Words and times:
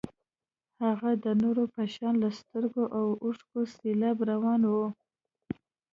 هغې 0.83 1.13
د 1.23 1.25
نورو 1.41 1.63
په 1.73 1.81
شان 1.93 2.13
له 2.23 2.29
سترګو 2.39 2.83
د 2.93 2.93
اوښکو 3.23 3.59
سېلاب 3.75 4.17
روان 4.31 4.61
و. 4.71 4.73